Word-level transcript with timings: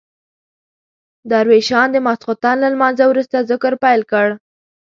درویشان 1.31 1.87
د 1.91 1.97
ماخستن 2.05 2.55
له 2.63 2.67
لمانځه 2.73 3.05
وروسته 3.07 3.45
ذکر 3.49 3.73
پیل 3.83 4.01
کړ. 4.11 4.27